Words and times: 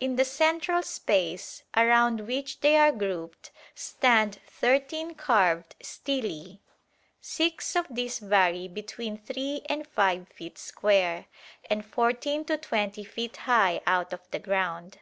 In 0.00 0.16
the 0.16 0.24
central 0.26 0.82
space 0.82 1.62
around 1.74 2.26
which 2.28 2.60
they 2.60 2.76
are 2.76 2.92
grouped 2.92 3.50
stand 3.74 4.38
thirteen 4.46 5.14
carved 5.14 5.76
stelae. 5.82 6.60
Six 7.22 7.74
of 7.74 7.86
these 7.88 8.18
vary 8.18 8.68
between 8.68 9.16
3 9.16 9.62
and 9.70 9.86
5 9.86 10.28
feet 10.28 10.58
square, 10.58 11.24
and 11.70 11.86
14 11.86 12.44
to 12.44 12.58
20 12.58 13.02
feet 13.02 13.36
high 13.38 13.80
out 13.86 14.12
of 14.12 14.20
the 14.30 14.38
ground. 14.38 14.98